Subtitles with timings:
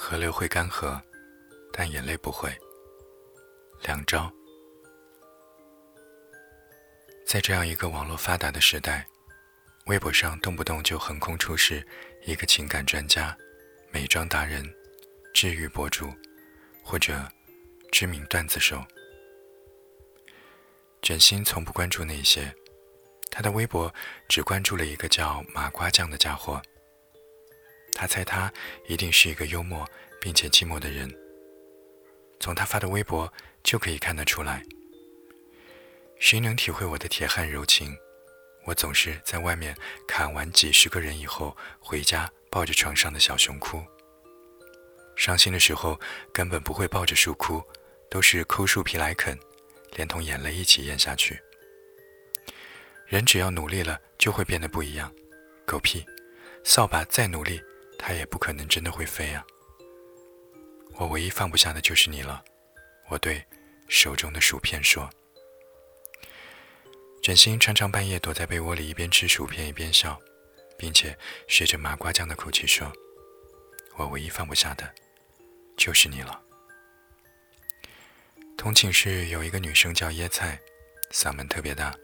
[0.00, 0.98] 河流会干涸，
[1.72, 2.56] 但眼泪不会。
[3.82, 4.32] 两招。
[7.26, 9.04] 在这样一个网络发达的时代，
[9.86, 11.84] 微博上动不动就横空出世
[12.24, 13.36] 一个情感专家、
[13.90, 14.64] 美妆达人、
[15.34, 16.08] 治愈博主，
[16.84, 17.28] 或者
[17.90, 18.82] 知名段子手。
[21.02, 22.54] 卷心从不关注那些，
[23.32, 23.92] 他的微博
[24.28, 26.62] 只关注了一个叫麻瓜酱的家伙。
[27.98, 28.50] 他猜他
[28.86, 29.84] 一定是一个幽默
[30.20, 31.12] 并且寂寞的人，
[32.38, 33.30] 从他发的微博
[33.64, 34.62] 就可以看得出来。
[36.20, 37.92] 谁能体会我的铁汉柔情？
[38.66, 43.82] 我总是在外面砍完几十个人以后，回家抱着床上的小熊哭。
[45.16, 45.98] 伤心的时候
[46.32, 47.60] 根本不会抱着树哭，
[48.08, 49.36] 都是抠树皮来啃，
[49.96, 51.36] 连同眼泪一起咽下去。
[53.06, 55.12] 人只要努力了，就会变得不一样。
[55.66, 56.06] 狗屁！
[56.64, 57.60] 扫把再努力，
[57.98, 59.44] 它也不可能真的会飞啊！
[60.94, 62.42] 我唯一放不下的就是你了，
[63.08, 63.44] 我对
[63.88, 65.10] 手中的薯片说。
[67.20, 70.18] 卷心常常半夜躲在被窝里，一边吃薯片一边笑，
[70.78, 72.90] 并且学着麻瓜酱的口气说
[73.98, 74.90] ：“我唯一放不下的，
[75.76, 76.40] 就是你了。”
[78.56, 80.58] 同寝室有一个女生叫椰菜，
[81.12, 81.94] 嗓门特别大，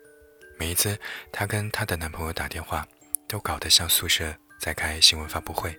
[0.59, 0.99] 每一次
[1.33, 2.87] 她跟她的男朋友打电话，
[3.27, 5.79] 都搞得像宿舍在开新闻发布会。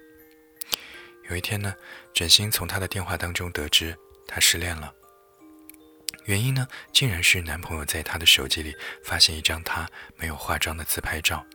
[1.29, 1.75] 有一天呢，
[2.13, 4.93] 卷心从她的电话当中得知她失恋了。
[6.25, 11.45] 原因呢，竟然是男朋友在她的手机里发现一张她没有化妆的自拍照，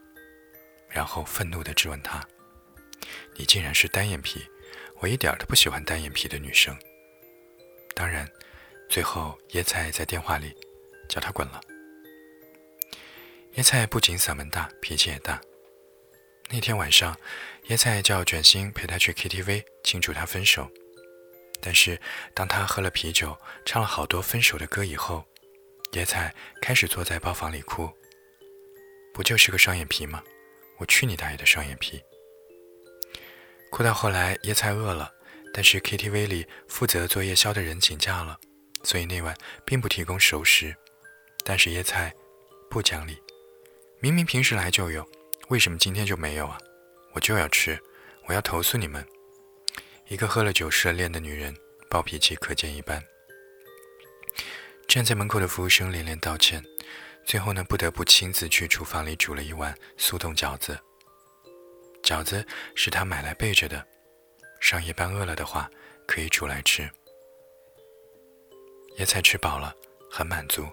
[0.89, 2.25] 然后愤怒地质问她
[3.37, 4.45] ：“你竟然是单眼皮，
[5.01, 6.77] 我一点都不喜欢单眼皮的女生。”
[7.95, 8.29] 当然，
[8.89, 10.55] 最后椰菜在电话里
[11.09, 11.61] 叫他滚了。
[13.55, 15.41] 椰菜不仅嗓门大，脾气也大。
[16.53, 17.17] 那天晚上，
[17.69, 20.69] 椰菜叫卷心陪她去 KTV 庆祝她分手。
[21.61, 22.01] 但是，
[22.35, 25.25] 当他喝了啤酒，唱了好多分手的歌以后，
[25.93, 27.89] 椰菜开始坐在包房里哭。
[29.15, 30.25] 不就是个双眼皮吗？
[30.79, 32.03] 我去你大爷的双眼皮！
[33.71, 35.13] 哭到后来，椰菜饿了，
[35.53, 38.41] 但是 KTV 里负责做夜宵的人请假了，
[38.83, 40.75] 所以那晚并不提供熟食。
[41.45, 42.13] 但是椰菜
[42.71, 43.23] 不讲理，
[44.01, 45.07] 明明平时来就有，
[45.51, 46.57] 为什么今天就没有啊？
[47.13, 47.77] 我就要吃，
[48.29, 49.05] 我要投诉你们！
[50.07, 51.53] 一个喝了酒失了恋的女人，
[51.89, 53.03] 暴脾气可见一斑。
[54.87, 56.65] 站在门口的服务生连连道歉，
[57.25, 60.79] 最后呢，不得不亲自去厨房里煮了一碗速冻饺子。
[62.01, 62.47] 饺子
[62.77, 63.85] 是他买来备着的，
[64.61, 65.69] 上夜班饿了的话
[66.07, 66.89] 可以煮来吃。
[68.99, 69.75] 叶菜吃饱了，
[70.09, 70.65] 很满足，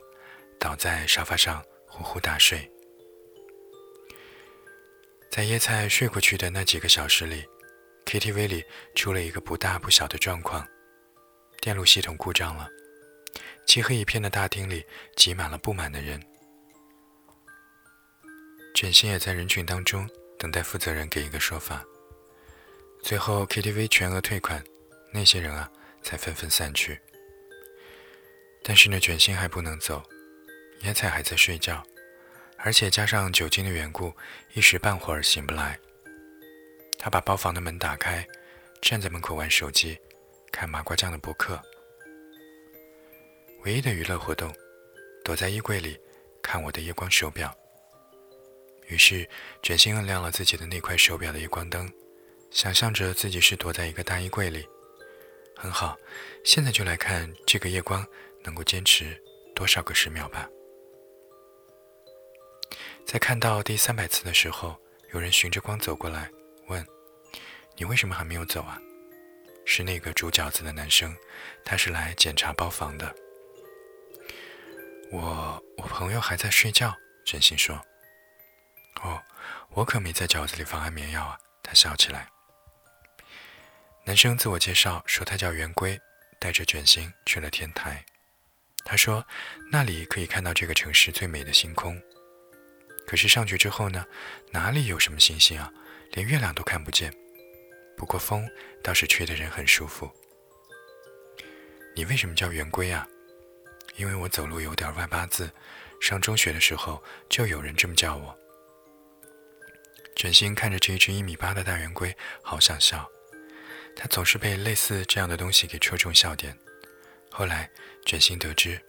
[0.60, 2.72] 倒在沙发上呼呼大睡。
[5.30, 7.46] 在叶菜睡过去的那几个小时里。
[8.06, 8.64] KTV 里
[8.96, 10.66] 出了一个不大不小的状况，
[11.60, 12.70] 电路系统故障了。
[13.66, 14.86] 漆黑一片的大厅里
[15.18, 16.18] 挤满了不满的人，
[18.74, 21.84] 卷心也在人群当中等待负责人给一个说法。
[23.04, 24.64] 最后 KTV 全额退款，
[25.14, 25.70] 那些人啊
[26.02, 26.98] 才纷纷散去。
[28.64, 30.02] 但是呢，卷心还不能走，
[30.80, 31.86] 野菜还在睡觉，
[32.60, 34.14] 而且加上酒精的缘故，
[34.54, 35.80] 一时半会儿醒不来。
[36.98, 38.28] 他把包房的门打开，
[38.82, 39.98] 站在门口玩手机，
[40.52, 41.62] 看麻瓜酱的博客。
[43.64, 44.54] 唯一的娱乐活动，
[45.24, 45.98] 躲在衣柜里
[46.42, 47.56] 看我的夜光手表。
[48.88, 49.28] 于是
[49.62, 51.92] 卷心摁亮了自己的那块手表的夜光灯，
[52.50, 54.68] 想象着自己是躲在一个大衣柜里。
[55.56, 55.98] 很好，
[56.44, 58.06] 现在就来看这个夜光
[58.44, 59.22] 能够坚持
[59.54, 60.50] 多少个十秒吧。
[63.08, 64.78] 在看到第三百次的时候，
[65.14, 66.30] 有人循着光走过来。
[66.68, 66.86] 问
[67.78, 68.78] ：“你为什么还没有走啊？”
[69.66, 71.16] 是那个煮饺子的男生，
[71.64, 73.16] 他是来检查包房的。
[75.10, 76.94] 我我朋友还在睡觉，
[77.26, 77.82] 真心说。
[79.02, 79.24] 哦，
[79.70, 81.40] 我可没在饺子里放安眠药啊！
[81.64, 82.28] 他笑起来。
[84.04, 85.98] 男生自我介绍说他叫圆规，
[86.40, 88.04] 带着卷心去了天台。
[88.84, 89.26] 他说
[89.72, 91.98] 那里可以看到这个城市最美的星空。
[93.08, 94.06] 可是上去之后呢，
[94.52, 95.74] 哪里有什么星星啊？
[96.12, 97.12] 连月亮都看不见，
[97.96, 98.48] 不过风
[98.84, 100.12] 倒是吹得人很舒服。
[101.96, 103.08] 你为什么叫圆规啊？
[103.96, 105.50] 因为我走路有点外八字，
[106.02, 108.38] 上中学的时候就有人这么叫我。
[110.16, 113.10] 卷心看着这一只一米八的大圆规，好想笑。
[113.96, 116.56] 他总是被类似这样的东西给戳中笑点。
[117.32, 117.70] 后来
[118.06, 118.80] 卷心得知，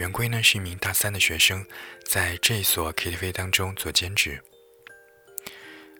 [0.00, 1.62] 圆规呢是一名大三的学生，
[2.06, 4.42] 在这一所 KTV 当中做兼职。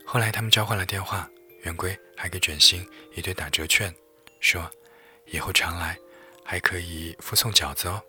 [0.07, 1.29] 后来他们交换了电话，
[1.65, 3.95] 圆规还给卷心一堆打折券，
[4.41, 4.71] 说
[5.31, 5.99] ：“以后常来，
[6.43, 8.03] 还可以附送饺子哦。”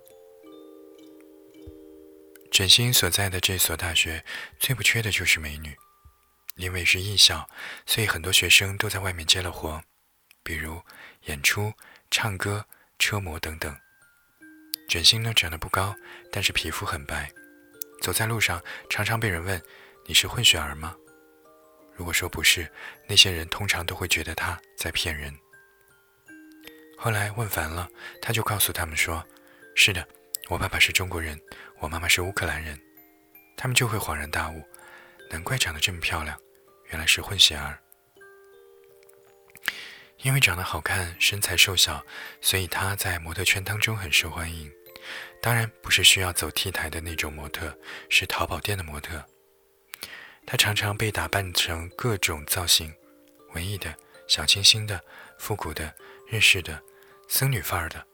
[2.54, 4.24] 卷心所在的这所大学
[4.60, 5.76] 最不缺的就是美女，
[6.56, 7.46] 因为是艺校，
[7.86, 9.84] 所以很多学生都在外面接了活，
[10.42, 10.82] 比如
[11.26, 11.74] 演出、
[12.10, 12.66] 唱歌、
[12.98, 13.76] 车模等等。
[14.92, 15.96] 卷心呢长得不高，
[16.30, 17.32] 但是皮肤很白，
[18.02, 19.62] 走在路上常常被人问
[20.06, 20.94] ：“你是混血儿吗？”
[21.96, 22.70] 如果说不是，
[23.08, 25.34] 那些人通常都会觉得他在骗人。
[26.98, 27.88] 后来问烦了，
[28.22, 29.26] 他就告诉他们说
[29.78, 30.06] ：“是的，
[30.50, 31.40] 我爸爸是中国人，
[31.80, 32.78] 我妈妈是乌克兰人。”
[33.56, 34.62] 他们就会恍然大悟，
[35.30, 36.38] 难怪长得这么漂亮，
[36.90, 37.80] 原来是混血儿。
[40.18, 42.06] 因为长得好看，身材瘦小，
[42.42, 44.70] 所以他在模特圈当中很受欢迎。
[45.42, 47.78] 当然不是需要走 T 台的那种模特，
[48.10, 49.24] 是淘宝店的模特。
[50.46, 52.94] 她常常被打扮成各种造型，
[53.54, 53.96] 文艺的、
[54.28, 55.04] 小清新的、
[55.38, 55.94] 复古的、
[56.28, 56.82] 日式的、
[57.28, 58.06] 僧女范儿的，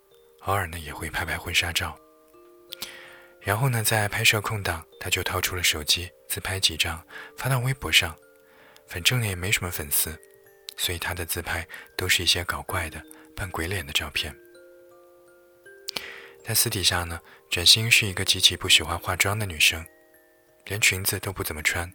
[0.41, 1.97] 偶尔呢也会拍拍婚纱照。
[3.41, 7.01] 然后呢，在拍摄空档，她就掏出了手机自拍几张，
[7.37, 8.15] 发到微博上。
[8.87, 10.17] 反正呢也没什么粉丝，
[10.77, 11.67] 所以她的自拍
[11.97, 13.01] 都是一些搞怪的、
[13.35, 14.35] 扮鬼脸的照片。
[16.47, 19.85] 但私底下呢，卷心是一个极其不喜欢化妆的女生，
[20.67, 21.91] 连裙子都不怎么穿。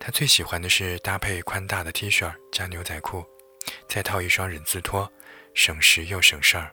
[0.00, 3.24] 她最喜欢的是搭配宽大的 T 恤加牛仔裤，
[3.88, 5.08] 再套一双人字拖，
[5.54, 6.72] 省时又省事儿。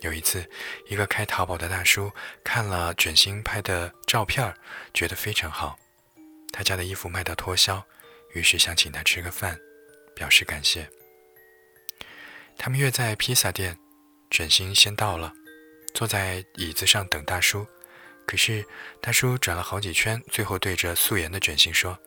[0.00, 0.44] 有一次，
[0.88, 2.10] 一个开淘宝的大叔
[2.42, 4.52] 看了卷心拍的照片，
[4.92, 5.78] 觉得非常好，
[6.52, 7.80] 他家的衣服卖到脱销，
[8.34, 9.56] 于是想请他吃个饭，
[10.16, 10.90] 表示感谢。
[12.56, 13.78] 他们约在披萨店，
[14.32, 15.32] 卷心先到了，
[15.98, 17.66] 坐在椅子上等大叔。
[18.24, 18.64] 可是
[19.00, 21.98] 大叔转了好几圈，最后对着素颜的卷心说：“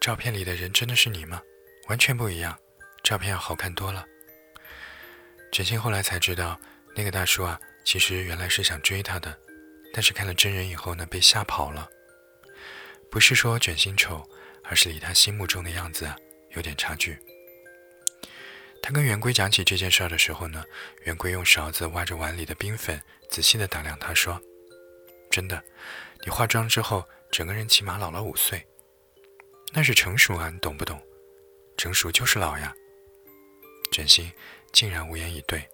[0.00, 1.42] 照片里的人真的是你吗？
[1.88, 2.56] 完全不一样，
[3.02, 4.06] 照片要好看多了。”
[5.50, 6.56] 卷心后来才知道，
[6.94, 9.36] 那个大叔啊，其实原来是想追她的，
[9.92, 11.90] 但是看了真人以后呢，被吓跑了。
[13.10, 14.24] 不是说卷心丑，
[14.62, 16.08] 而是离他心目中的样子
[16.50, 17.18] 有点差距。
[18.84, 20.62] 他跟圆规讲起这件事儿的时候呢，
[21.04, 24.38] 圆规用勺子挖着碗里的冰粉，仔细地打量他，说。
[25.30, 25.64] 真的，
[26.22, 27.02] 你化妆之后，
[27.32, 28.62] 整个人起码老了五岁。
[29.72, 31.00] 那是成熟啊，你懂不懂？
[31.78, 32.74] 成熟就是老呀。
[33.90, 34.30] 卷心
[34.70, 35.66] 竟然无言以对。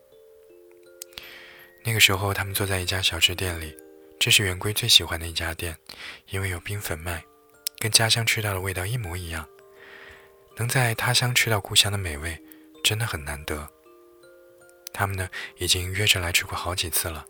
[1.82, 3.76] 那个时候，他们坐在一家小吃店里，
[4.20, 5.76] 这是圆规最喜欢的一家店，
[6.28, 7.24] 因为有冰粉卖，
[7.80, 9.48] 跟家乡吃到的味道一模一样。
[10.54, 12.40] 能在他乡吃到故乡的美味，
[12.82, 13.68] 真的很难得。
[14.92, 17.24] 他们呢，已经约着来吃过好几次了。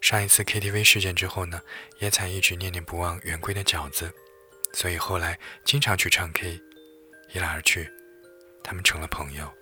[0.00, 1.60] 上一次 KTV 事件之后呢，
[1.98, 4.12] 野采一直念念不忘圆规的饺子，
[4.72, 6.60] 所以后来经常去唱 K，
[7.32, 7.88] 一来二去，
[8.64, 9.52] 他们成了朋友。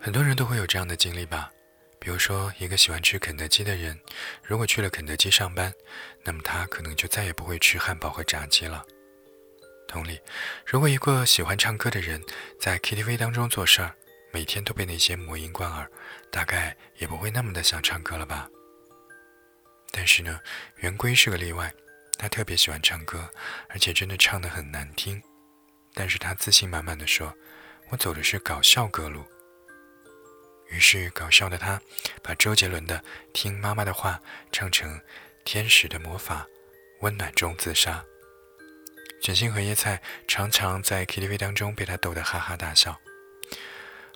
[0.00, 1.50] 很多人都会有这样的经历吧，
[1.98, 3.98] 比如说一个喜欢吃肯德基的人，
[4.44, 5.72] 如果去了肯德基上班，
[6.22, 8.84] 那么他可能就再也不会吃汉堡和炸鸡了。
[9.86, 10.20] 同理，
[10.66, 12.22] 如果一个喜欢唱歌的人
[12.60, 13.94] 在 KTV 当中做事儿，
[14.32, 15.88] 每天都被那些魔音贯耳，
[16.30, 18.48] 大概也不会那么的想唱歌了吧。
[19.92, 20.40] 但是呢，
[20.76, 21.72] 圆规是个例外，
[22.18, 23.30] 他特别喜欢唱歌，
[23.68, 25.22] 而且真的唱得很难听。
[25.94, 27.34] 但是他自信满满的说
[27.88, 29.24] ：“我走的是搞笑歌路。”
[30.68, 31.80] 于是搞笑的他，
[32.22, 32.98] 把周杰伦的
[33.32, 34.20] 《听妈妈的话》
[34.52, 34.98] 唱成
[35.44, 36.42] 《天使的魔法》，
[37.00, 38.04] 温暖中自杀。
[39.26, 42.96] 卷心和叶菜常常在 KTV 当中被他逗得哈哈大笑。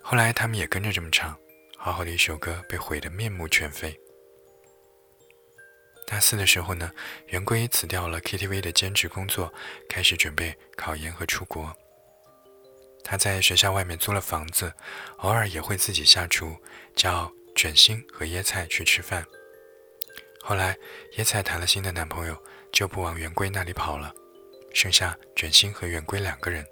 [0.00, 1.36] 后来他们也跟着这么唱，
[1.76, 3.98] 好好的一首歌被毁得面目全非。
[6.06, 6.92] 大四的时候呢，
[7.26, 9.52] 圆规辞掉了 KTV 的兼职工作，
[9.88, 11.76] 开始准备考研和出国。
[13.02, 14.72] 他在学校外面租了房子，
[15.16, 16.56] 偶尔也会自己下厨，
[16.94, 19.26] 叫卷心和椰菜去吃饭。
[20.40, 20.78] 后来
[21.16, 22.40] 椰菜谈了新的男朋友，
[22.72, 24.14] 就不往圆规那里跑了，
[24.72, 26.66] 剩下卷心和圆规两个人。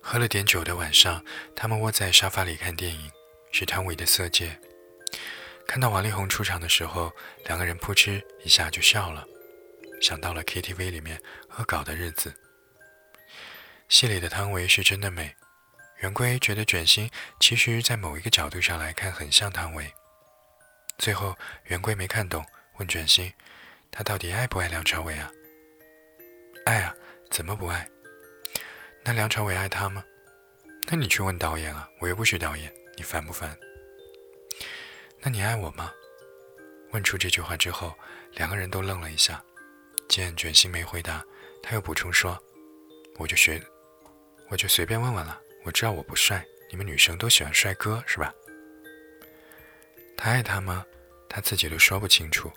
[0.00, 3.10] 喝了点酒的晚上，他们窝在沙发里看电影，
[3.52, 4.58] 是汤唯的《色戒》。
[5.66, 7.12] 看到王力宏出场的时候，
[7.44, 9.24] 两个人扑哧一下就笑了，
[10.00, 11.22] 想到了 KTV 里面
[11.56, 12.34] 恶搞的日子。
[13.88, 15.36] 戏里的汤唯是真的美，
[16.00, 19.92] 圆规觉得卷心其实，在某一个角度上来看很像汤唯。
[20.98, 22.44] 最后，圆规没看懂，
[22.78, 23.32] 问卷心
[23.92, 25.30] ：“他到底爱不爱梁朝伟啊
[26.64, 26.94] ？”“爱啊，
[27.30, 27.88] 怎么不爱？”
[29.04, 30.04] 那梁朝伟爱他吗？
[30.86, 33.56] 那你去问导演啊，我又不是导演，你烦不烦？
[35.20, 35.92] 那你爱我吗？
[36.90, 37.94] 问出这句话之后，
[38.32, 39.42] 两个人都愣了一下。
[40.08, 41.24] 见卷心没回答，
[41.62, 42.38] 他又补充说
[43.18, 43.62] ：“我就学，
[44.50, 45.40] 我就随便问问了。
[45.64, 48.34] 我知道我不帅，你们女生都喜欢帅哥是吧？
[50.16, 50.84] 他爱他吗？
[51.28, 52.52] 他自己都说不清楚。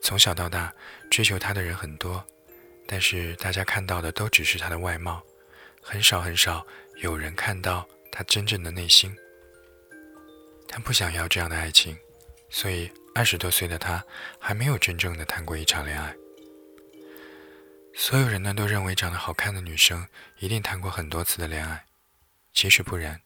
[0.00, 0.72] 从小到大，
[1.10, 2.24] 追求他的人很多，
[2.92, 5.22] 但是大家看到的都只是他的外貌，
[5.80, 6.66] 很少很少
[6.96, 9.16] 有人看到他真正的内心。
[10.68, 11.96] 他不想要这样的爱情，
[12.50, 14.04] 所以二十多岁的他
[14.40, 16.12] 还没有真正的谈过一场恋爱。
[17.94, 20.04] 所有人呢都认为长得好看的女生
[20.40, 21.84] 一定谈过很多次的恋爱，
[22.52, 23.20] 其实不然，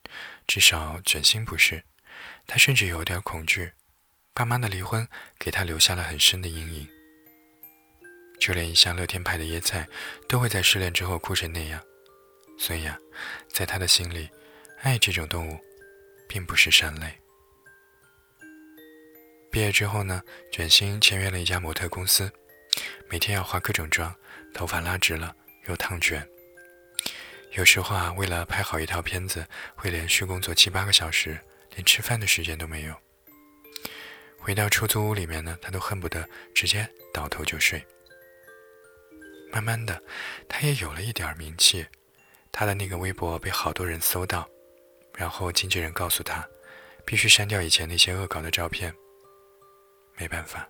[0.47, 1.83] 至少卷心不是。
[2.47, 3.73] 他甚至有点恐惧，
[4.35, 6.93] 爸妈的离婚给他留下了很深的阴影。
[8.44, 9.88] 就连一向乐天派的椰菜
[10.28, 11.82] 都会在失恋之后哭成那样，
[12.58, 12.98] 所以啊，
[13.48, 14.28] 在他的心里，
[14.82, 15.58] 爱这种动物
[16.28, 17.18] 并不是善类。
[19.50, 20.22] 毕业之后呢，
[20.52, 22.30] 卷心签约了一家模特公司，
[23.08, 24.14] 每天要化各种妆，
[24.52, 25.34] 头发拉直了
[25.66, 26.28] 又烫卷。
[27.52, 31.40] 有时候啊，为了拍好一套片子，会连续工作七八个小时。
[31.70, 32.94] 连吃饭的时间都没有。
[34.38, 37.82] 回到出租屋里面呢，他都恨不得直接倒头就睡。
[39.54, 40.02] 慢慢的，
[40.49, 41.87] 他也有了一点名气，
[42.50, 44.49] 他的那个微博被好多人搜到，
[45.16, 46.44] 然后经纪人告诉他，
[47.06, 48.92] 必须删掉以前那些恶搞的照片。
[50.16, 50.68] 没办法，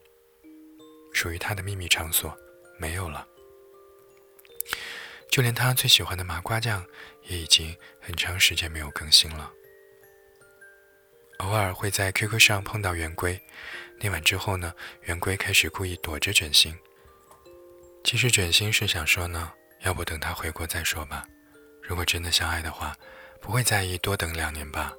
[1.14, 2.36] 属于他的秘密场所
[2.78, 3.26] 没有了。
[5.30, 6.84] 就连他最喜欢的麻瓜酱，
[7.22, 9.50] 也已经很长时间没有更新了。
[11.38, 13.40] 偶尔会在 QQ 上碰到圆规，
[13.98, 14.74] 那晚之后呢，
[15.04, 16.78] 圆规开始故意躲着卷心。
[18.04, 21.26] 其实卷心是想说呢，要不等他回国再说吧。
[21.82, 22.94] 如果真的相爱的话，
[23.40, 24.92] 不会在意多等两年吧。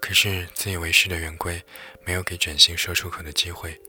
[0.00, 1.64] 可是自以为是的圆规
[2.04, 3.80] 没有给卷心说出口的机会，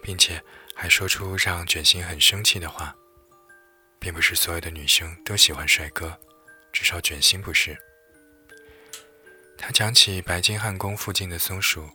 [0.00, 0.42] 并且
[0.74, 2.94] 还说出让卷心很生气的话，
[3.98, 6.16] 并不是所有的女生都喜欢帅哥，
[6.72, 7.76] 至少卷心不是。
[9.58, 11.90] 他讲起白金汉宫附近的松鼠，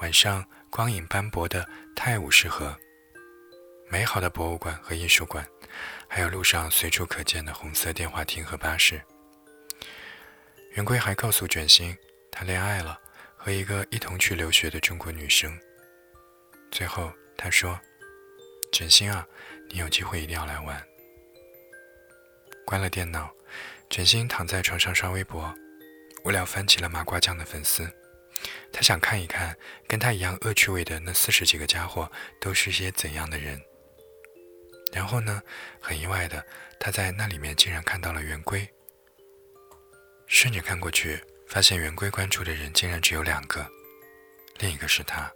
[0.00, 1.66] 晚上光影斑驳的
[1.96, 2.78] 泰晤士河，
[3.88, 5.46] 美好的博物馆和艺术馆，
[6.08, 9.00] 还有路上随处可见的红色电话亭和巴士。
[10.72, 11.96] 圆规还告诉卷心，
[12.30, 12.98] 他恋爱了，
[13.36, 15.56] 和一个一同去留学的中国女生。
[16.70, 17.80] 最后他说
[18.72, 19.26] ：“卷心啊，
[19.70, 20.84] 你有机会一定要来玩。”
[22.66, 23.30] 关了电脑，
[23.88, 25.54] 卷心躺在床上刷微博。
[26.24, 27.88] 无聊翻起了麻瓜酱的粉丝，
[28.72, 33.62] 他想看一看跟他一样恶趣味的那四十几个家伙都是些怎样的人。
[34.92, 35.42] 然后呢，
[35.80, 36.44] 很意外的，
[36.80, 38.68] 他在那里面竟然看到了圆规。
[40.26, 43.66] 顺着看过去，发现圆规关注的人竟然只有两个，
[44.58, 45.30] 另一个是他。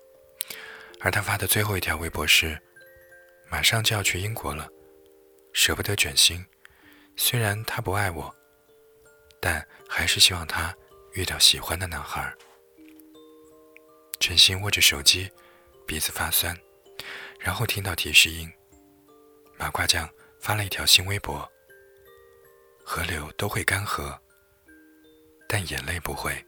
[1.00, 2.60] 而他发的最后一条微博是
[3.50, 4.68] ：“马上就要去英国了，
[5.52, 6.44] 舍不得卷心，
[7.16, 8.34] 虽然他不爱我。”
[9.42, 10.74] 但还是希望他
[11.14, 12.30] 遇到喜欢的男孩。
[14.18, 15.30] 陈心握着手机，
[15.86, 16.54] 鼻子发酸，
[17.38, 18.52] 然后听到提示音：
[19.60, 20.08] 麻瓜酱
[20.40, 21.46] 发了一条新微博。
[22.82, 24.18] 河流都会干涸，
[25.46, 26.42] 但眼泪不会。